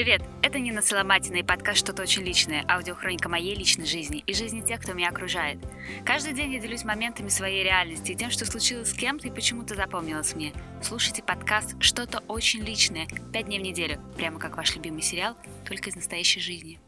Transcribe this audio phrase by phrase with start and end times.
[0.00, 0.22] Привет!
[0.42, 4.80] Это Нина Соломатина и подкаст «Что-то очень личное», аудиохроника моей личной жизни и жизни тех,
[4.80, 5.58] кто меня окружает.
[6.06, 9.74] Каждый день я делюсь моментами своей реальности и тем, что случилось с кем-то и почему-то
[9.74, 10.54] запомнилось мне.
[10.82, 15.36] Слушайте подкаст «Что-то очень личное» пять дней в неделю, прямо как ваш любимый сериал,
[15.66, 16.80] только из настоящей жизни.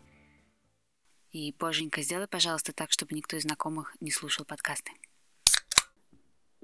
[1.32, 4.90] И, боженька, сделай, пожалуйста, так, чтобы никто из знакомых не слушал подкасты.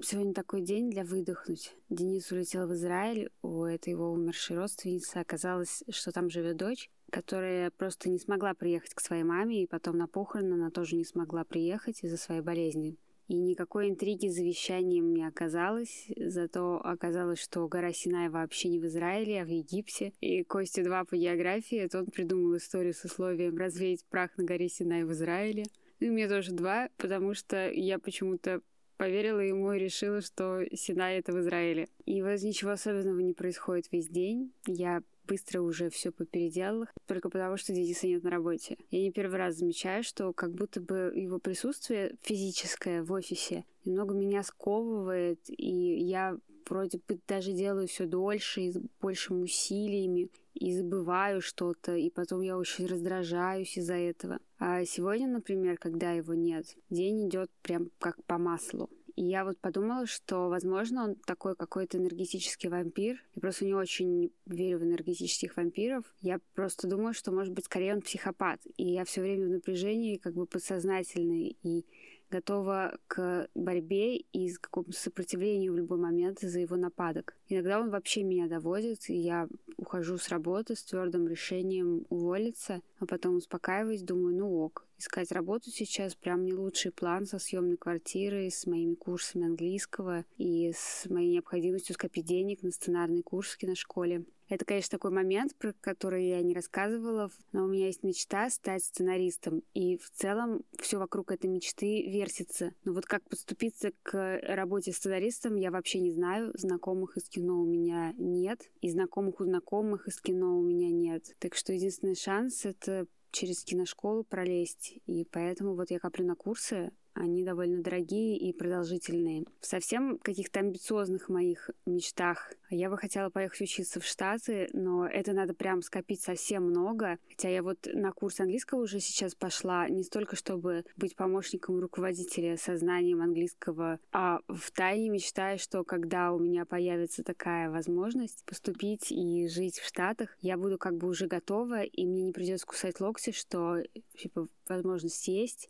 [0.01, 1.75] Сегодня такой день для выдохнуть.
[1.89, 7.69] Денис улетел в Израиль, у этой его умершей родственницы оказалось, что там живет дочь, которая
[7.69, 11.43] просто не смогла приехать к своей маме, и потом на похороны она тоже не смогла
[11.43, 12.95] приехать из-за своей болезни.
[13.27, 18.85] И никакой интриги с завещанием не оказалось, зато оказалось, что гора Синай вообще не в
[18.85, 20.13] Израиле, а в Египте.
[20.21, 24.69] И Костя 2 по географии, это он придумал историю с условием развеять прах на горе
[24.69, 25.65] Синай в Израиле.
[25.99, 28.61] И мне тоже два, потому что я почему-то
[28.99, 31.87] поверила ему и решила, что Синай— это в Израиле.
[32.05, 34.51] И вот ничего особенного не происходит весь день.
[34.67, 38.77] Я быстро уже все попеределала, только потому что Дениса нет на работе.
[38.91, 44.13] Я не первый раз замечаю, что как будто бы его присутствие физическое в офисе немного
[44.13, 46.37] меня сковывает, и я
[46.69, 52.41] вроде бы даже делаю все дольше и с большими усилиями, и забываю что-то, и потом
[52.41, 54.39] я очень раздражаюсь из-за этого.
[54.57, 58.89] А сегодня, например, когда его нет, день идет прям как по маслу.
[59.15, 63.21] И я вот подумала, что, возможно, он такой какой-то энергетический вампир.
[63.35, 66.05] Я просто не очень верю в энергетических вампиров.
[66.21, 68.61] Я просто думаю, что, может быть, скорее он психопат.
[68.77, 71.57] И я все время в напряжении, как бы подсознательный.
[71.63, 71.85] И
[72.29, 77.35] готова к борьбе и к какому-то сопротивлению в любой момент из-за его нападок.
[77.47, 83.05] Иногда он вообще меня доводит, и я ухожу с работы с твердым решением уволиться, а
[83.05, 88.51] потом успокаиваюсь, думаю, ну ок, искать работу сейчас прям не лучший план со съемной квартирой,
[88.51, 94.25] с моими курсами английского и с моей необходимостью скопить денег на сценарный курс в киношколе.
[94.49, 98.83] Это, конечно, такой момент, про который я не рассказывала, но у меня есть мечта стать
[98.83, 99.61] сценаристом.
[99.75, 102.73] И в целом все вокруг этой мечты вертится.
[102.83, 106.51] Но вот как подступиться к работе сценаристом, я вообще не знаю.
[106.55, 108.69] Знакомых из кино у меня нет.
[108.81, 111.35] И знакомых у знакомых из кино у меня нет.
[111.39, 114.99] Так что единственный шанс— это через киношколу пролезть.
[115.05, 119.45] И поэтому вот я коплю на курсы, они довольно дорогие и продолжительные.
[119.59, 125.33] В совсем каких-то амбициозных моих мечтах я бы хотела поехать учиться в Штаты, но это
[125.33, 127.17] надо прям скопить совсем много.
[127.29, 132.57] Хотя я вот на курс английского уже сейчас пошла не столько, чтобы быть помощником руководителя
[132.57, 139.11] со знанием английского, а в тайне мечтаю, что когда у меня появится такая возможность поступить
[139.11, 142.99] и жить в Штатах, я буду как бы уже готова, и мне не придется кусать
[143.01, 143.83] локти, что
[144.17, 145.69] типа, возможность есть,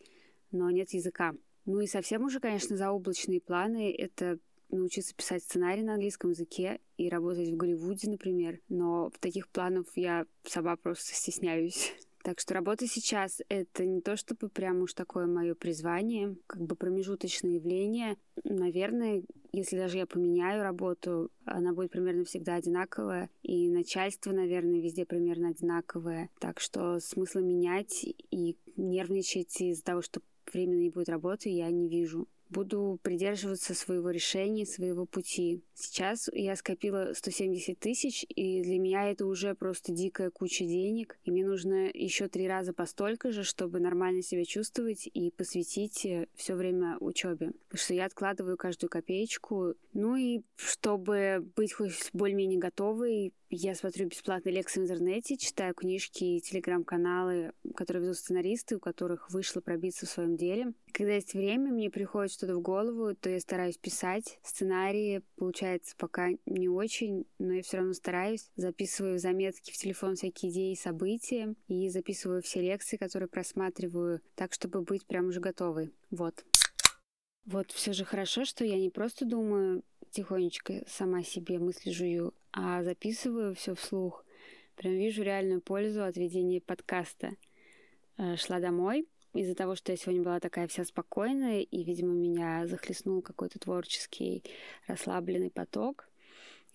[0.51, 1.33] но нет языка.
[1.65, 4.39] Ну и совсем уже, конечно, заоблачные планы— это
[4.69, 8.59] научиться писать сценарий на английском языке и работать в Голливуде, например.
[8.69, 11.93] Но в таких планах я сама просто стесняюсь.
[12.21, 16.75] Так что работа сейчас— это не то чтобы прям уж такое мое призвание, как бы
[16.75, 18.17] промежуточное явление.
[18.43, 19.23] Наверное,
[19.53, 25.49] если даже я поменяю работу, она будет примерно всегда одинаковая, и начальство, наверное, везде примерно
[25.49, 26.29] одинаковое.
[26.39, 30.21] Так что смысла менять и нервничать из-за того, что
[30.53, 32.27] временно не будет работы, я не вижу.
[32.49, 35.61] Буду придерживаться своего решения, своего пути.
[35.75, 41.19] Сейчас я скопила 170 тысяч, и для меня это уже просто дикая куча денег.
[41.23, 46.03] И мне нужно еще три раза по столько же, чтобы нормально себя чувствовать и посвятить
[46.07, 47.51] э, все время учебе.
[47.67, 49.75] Потому что я откладываю каждую копеечку.
[49.93, 56.23] Ну и чтобы быть хоть более-менее готовой, я смотрю бесплатные лекции в интернете, читаю книжки
[56.23, 60.73] и телеграм-каналы, которые ведут сценаристы, у которых вышло пробиться в своем деле.
[60.91, 64.39] Когда есть время, мне приходит что-то в голову, то я стараюсь писать.
[64.43, 68.51] Сценарии получается пока не очень, но я все равно стараюсь.
[68.55, 74.53] Записываю заметки в телефон всякие идеи и события и записываю все лекции, которые просматриваю, так,
[74.53, 75.91] чтобы быть прям уже готовой.
[76.11, 76.45] Вот.
[77.45, 82.83] Вот все же хорошо, что я не просто думаю тихонечко сама себе мысли жую, а
[82.83, 84.25] записываю все вслух.
[84.75, 87.31] Прям вижу реальную пользу от ведения подкаста.
[88.17, 92.67] Э, шла домой из-за того, что я сегодня была такая вся спокойная, и, видимо, меня
[92.67, 94.43] захлестнул какой-то творческий
[94.87, 96.09] расслабленный поток.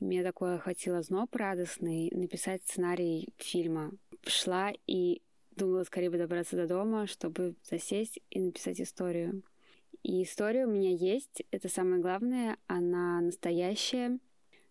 [0.01, 3.93] Меня такое охватило зноб радостный написать сценарий фильма.
[4.27, 5.23] Шла и
[5.57, 9.43] думала скорее бы добраться до дома, чтобы засесть и написать историю.
[10.03, 14.19] И история у меня есть, это самое главное, она настоящая,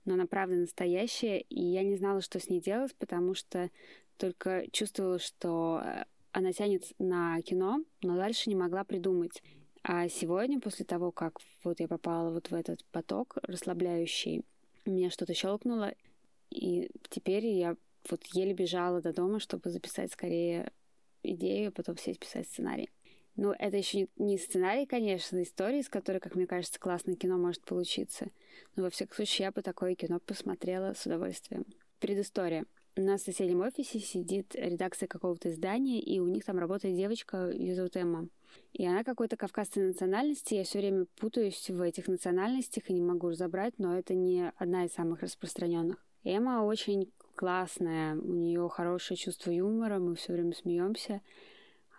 [0.05, 3.69] но она правда настоящая, и я не знала, что с ней делать, потому что
[4.17, 9.41] только чувствовала, что э, она тянет на кино, но дальше не могла придумать.
[9.83, 14.44] А сегодня, после того, как вот я попала вот в этот поток расслабляющий,
[14.85, 15.94] меня что-то щелкнуло,
[16.50, 17.75] и теперь я
[18.09, 20.71] вот еле бежала до дома, чтобы записать скорее
[21.23, 22.89] идею, а потом сесть писать сценарий.
[23.35, 27.63] Ну, это еще не сценарий, конечно, истории, из которой, как мне кажется, классное кино может
[27.63, 28.27] получиться.
[28.75, 31.65] Но, во всяком случае, я бы такое кино посмотрела с удовольствием.
[32.00, 32.65] Предыстория.
[32.95, 37.95] В соседнем офисе сидит редакция какого-то издания, и у них там работает девочка, ее зовут
[37.95, 38.27] Эмма.
[38.74, 40.53] И она какой-то кавказской национальности.
[40.53, 44.86] Я все время путаюсь в этих национальностях и не могу разобрать, но это не одна
[44.86, 45.97] из самых распространенных.
[46.24, 51.21] Эмма очень классная, у нее хорошее чувство юмора, мы все время смеемся.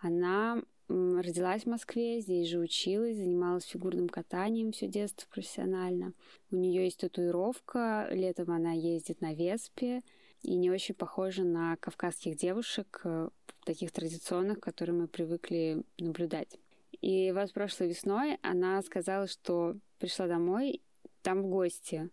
[0.01, 6.13] Она родилась в Москве, здесь же училась, занималась фигурным катанием все детство профессионально.
[6.51, 10.03] У нее есть татуировка, летом она ездит на Веспе
[10.43, 13.29] и не очень похожа на кавказских девушек, э,
[13.65, 16.59] таких традиционных, которые мы привыкли наблюдать.
[17.01, 20.81] И вот прошлой весной она сказала, что пришла домой,
[21.21, 22.09] там в гости.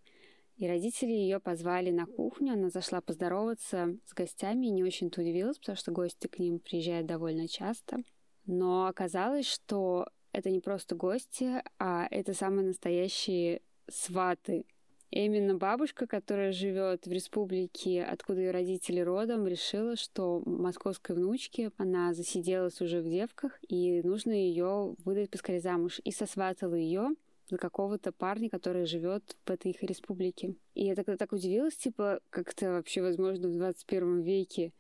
[0.57, 5.59] И родители ее позвали на кухню, она зашла поздороваться с гостями и не очень-то удивилась,
[5.59, 8.03] потому что гости к ним приезжают довольно часто.
[8.47, 14.65] Но оказалось, что это не просто гости, а это самые настоящие сваты.
[15.11, 22.15] Именно бабушка, которая живет в республике, откуда ее родители родом, решила, что московской внучке она
[22.15, 26.01] засиделась уже в девках, и нужно ее выдать поскорее замуж.
[26.05, 27.11] И сосватала ее
[27.51, 30.55] за какого-то парня, который живет в этой их республике.
[30.75, 34.73] И я тогда так удивилась, типа, как это вообще возможно в 21 веке.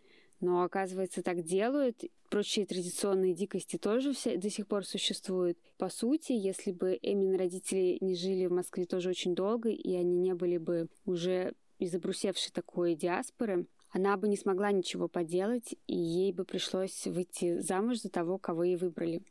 [0.43, 2.03] Но оказывается, так делают.
[2.29, 5.56] Прочие традиционные дикости тоже все до сих пор существуют.
[5.79, 10.17] По сути, если бы Эмин родители не жили в Москве тоже очень долго, и они
[10.17, 15.97] не были бы уже из обрусевшей такой диаспоры, она бы не смогла ничего поделать, и
[15.97, 19.23] ей бы пришлось выйти замуж за того, кого ей выбрали.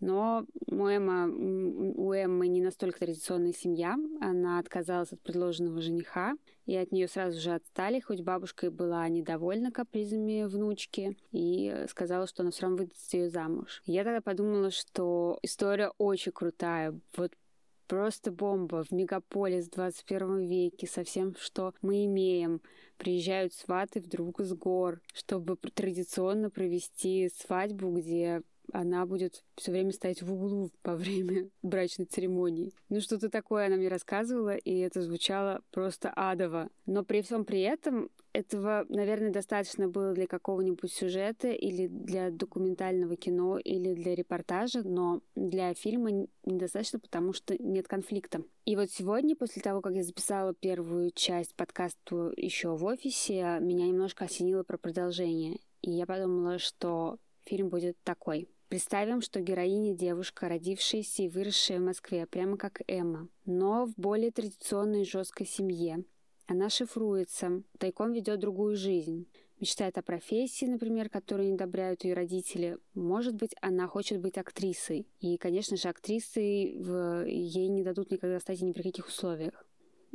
[0.00, 3.96] Но у Эмма, у Эммы не настолько традиционная семья.
[4.20, 6.34] Она отказалась от предложенного жениха,
[6.66, 12.26] и от нее сразу же отстали, хоть бабушка и была недовольна капризами внучки, и сказала,
[12.26, 13.82] что она все равно выдаст ее замуж.
[13.86, 16.98] Я тогда подумала, что история очень крутая.
[17.16, 17.32] Вот
[17.88, 22.60] просто бомба в мегаполис в 21 веке со всем, что мы имеем.
[22.98, 28.42] Приезжают сваты вдруг с гор, чтобы традиционно провести свадьбу, где
[28.72, 32.72] она будет все время стоять в углу во время брачной церемонии.
[32.88, 36.68] Ну, что-то такое она мне рассказывала, и это звучало просто адово.
[36.86, 43.16] Но при всем при этом этого, наверное, достаточно было для какого-нибудь сюжета или для документального
[43.16, 48.42] кино или для репортажа, но для фильма недостаточно, потому что нет конфликта.
[48.64, 53.86] И вот сегодня, после того, как я записала первую часть подкаста еще в офисе, меня
[53.86, 55.58] немножко осенило про продолжение.
[55.82, 58.48] И я подумала, что фильм будет такой.
[58.68, 64.30] Представим, что героиня девушка, родившаяся и выросшая в Москве, прямо как Эмма, но в более
[64.30, 66.04] традиционной жесткой семье.
[66.46, 69.26] Она шифруется, тайком ведет другую жизнь.
[69.58, 72.76] Мечтает о профессии, например, которую не одобряют ее родители.
[72.92, 75.08] Может быть, она хочет быть актрисой.
[75.20, 77.26] И, конечно же, актрисой в...
[77.26, 79.66] ей не дадут никогда стать ни при каких условиях.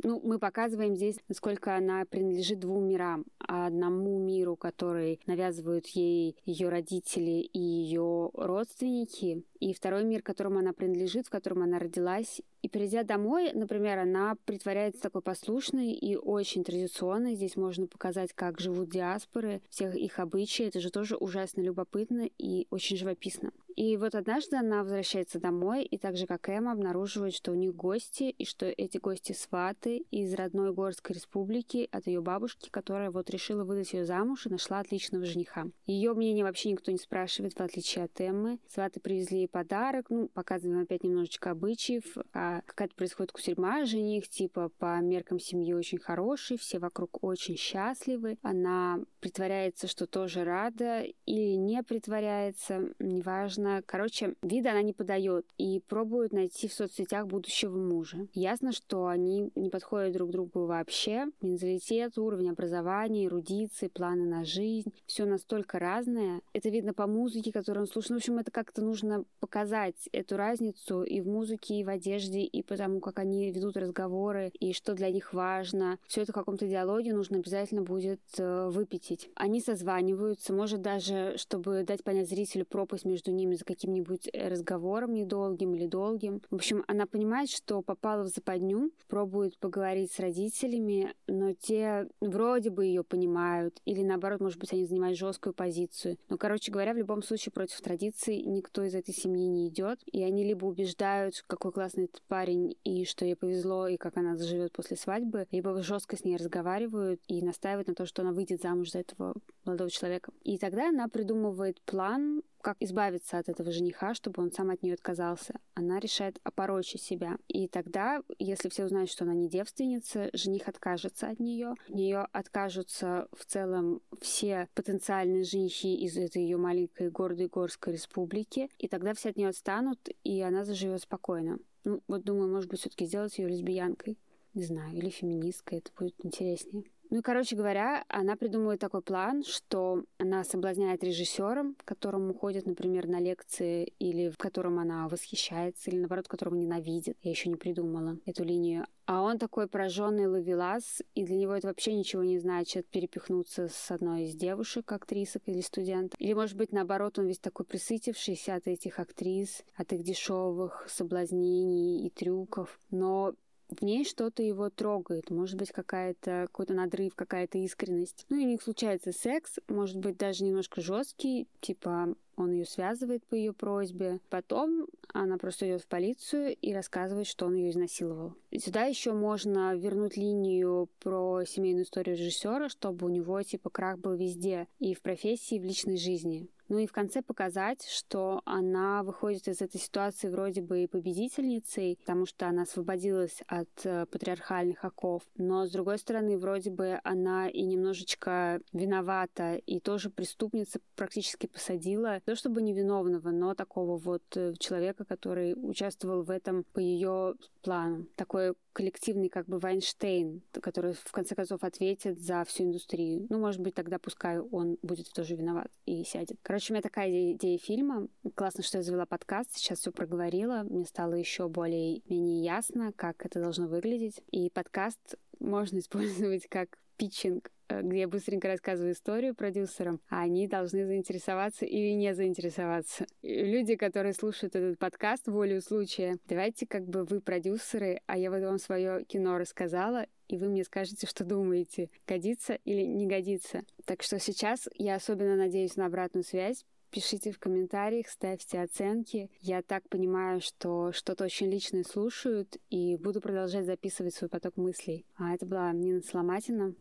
[0.02, 3.24] Ну, мы показываем здесь, насколько она принадлежит двум мирам.
[3.46, 10.74] Одному миру, который навязывают ей ее родители и ее родственники, и второй мир, которому она
[10.74, 12.42] принадлежит, в котором она родилась.
[12.60, 17.34] И придя домой, например, она притворяется такой послушной и очень традиционной.
[17.34, 20.66] Здесь можно показать, как живут диаспоры, всех их обычаи.
[20.66, 23.52] Это же тоже ужасно любопытно и очень живописно.
[23.76, 27.74] И вот однажды она возвращается домой, и так же, как Эмма, обнаруживает, что у них
[27.74, 33.30] гости, и что эти гости сваты из родной Горской республики от ее бабушки, которая вот
[33.30, 35.66] решила выдать ее замуж и нашла отличного жениха.
[35.86, 38.60] Ее мнение вообще никто не спрашивает, в отличие от Эммы.
[38.68, 44.68] Сваты привезли ей подарок, ну, показываем опять немножечко обычаев, а какая-то происходит кусельма, жених, типа,
[44.78, 48.36] по меркам семьи очень хороший, все вокруг очень счастливы.
[48.42, 53.80] Она притворяется, что тоже рада, или не притворяется, неважно.
[53.86, 58.26] Короче, вида она не подает и пробует найти в соцсетях будущего мужа.
[58.32, 61.26] Ясно, что они не подходят друг другу вообще.
[61.42, 64.92] Менталитет, уровень образования, эрудиции, планы на жизнь.
[65.06, 66.40] Все настолько разное.
[66.52, 68.10] Это видно по музыке, которую он слушает.
[68.10, 72.40] Ну, в общем, это как-то нужно показать эту разницу и в музыке, и в одежде,
[72.40, 75.98] и потому, как они ведут разговоры, и что для них важно.
[76.06, 79.28] Все это в каком-то диалоге нужно обязательно будет э, выпятить.
[79.34, 85.12] Они созваниваются, может даже, чтобы дать понять зрителю пропасть между ними за каким-нибудь э, разговором
[85.12, 86.40] недолгим или долгим.
[86.50, 92.70] В общем, она понимает, что попала в западню, пробует поговорить с родителями, но те вроде
[92.70, 96.16] бы ее понимают, или наоборот, может быть, они занимают жесткую позицию.
[96.30, 100.22] Но, короче говоря, в любом случае против традиций никто из этой семьи не идет, и
[100.22, 104.72] они либо убеждают, какой классный этот парень и что ей повезло, и как она заживет
[104.72, 108.90] после свадьбы, либо жестко с ней разговаривают и настаивают на то, что она выйдет замуж
[108.90, 110.32] за этого молодого человека.
[110.42, 114.94] И тогда она придумывает план, как избавиться от этого жениха, чтобы он сам от нее
[114.94, 115.60] отказался.
[115.74, 117.36] Она решает опорочить себя.
[117.46, 121.74] И тогда, если все узнают, что она не девственница, жених откажется от нее.
[121.86, 128.70] От нее откажутся в целом все потенциальные женихи из этой ее маленькой гордой горской республики.
[128.78, 131.58] И тогда все от нее отстанут, и она заживет спокойно.
[131.84, 134.18] Ну, вот думаю, может быть, все-таки сделать ее лесбиянкой.
[134.54, 136.84] Не знаю, или феминисткой, это будет интереснее.
[137.10, 143.06] Ну и, короче говоря, она придумывает такой план, что она соблазняет режиссером, которому ходит, например,
[143.06, 147.16] на лекции, или в котором она восхищается, или наоборот, которого ненавидит.
[147.22, 148.86] Я еще не придумала эту линию.
[149.06, 153.90] А он такой пораженный ловелас, и для него это вообще ничего не значит перепихнуться с
[153.90, 156.18] одной из девушек, актрисок или студентов.
[156.18, 162.06] Или, может быть, наоборот, он весь такой присытившийся от этих актрис, от их дешевых соблазнений
[162.06, 162.80] и трюков.
[162.90, 163.34] Но
[163.68, 168.26] в ней что-то его трогает, может быть какая-то какой-то надрыв, какая-то искренность.
[168.28, 173.24] Ну и у них случается секс, может быть даже немножко жесткий, типа он ее связывает
[173.24, 174.20] по ее просьбе.
[174.28, 178.34] Потом она просто идет в полицию и рассказывает, что он ее изнасиловал.
[178.56, 184.14] Сюда еще можно вернуть линию про семейную историю режиссера, чтобы у него типа крах был
[184.14, 186.48] везде и в профессии, и в личной жизни.
[186.68, 191.98] Ну и в конце показать, что она выходит из этой ситуации вроде бы и победительницей,
[192.00, 195.22] потому что она освободилась от э, патриархальных оков.
[195.36, 202.20] Но, с другой стороны, вроде бы она и немножечко виновата, и тоже преступница практически посадила,
[202.24, 208.06] то чтобы невиновного, но такого вот э, человека, который участвовал в этом по ее плану.
[208.16, 213.26] Такой коллективный как бы Вайнштейн, который в конце концов ответит за всю индустрию.
[213.30, 216.36] Ну, может быть, тогда пускай он будет тоже виноват и сядет.
[216.42, 218.08] Короче, у меня такая идея, идея фильма.
[218.34, 220.64] Классно, что я завела подкаст, сейчас все проговорила.
[220.68, 224.20] Мне стало еще более-менее ясно, как это должно выглядеть.
[224.30, 227.50] И подкаст можно использовать как питчинг
[227.82, 233.06] где я быстренько рассказываю историю продюсерам, а они должны заинтересоваться или не заинтересоваться.
[233.22, 238.30] И люди, которые слушают этот подкаст волю случая, давайте как бы вы продюсеры, а я
[238.30, 243.62] вот вам свое кино рассказала, и вы мне скажете, что думаете, годится или не годится.
[243.84, 246.64] Так что сейчас я особенно надеюсь на обратную связь,
[246.94, 249.28] Пишите в комментариях, ставьте оценки.
[249.40, 255.04] Я так понимаю, что что-то очень личное слушают, и буду продолжать записывать свой поток мыслей.
[255.16, 256.72] А это была Нина Сломатина.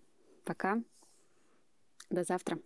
[0.43, 0.81] Пока.
[2.09, 2.57] До завтра.